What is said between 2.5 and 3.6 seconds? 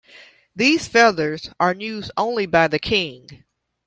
the king.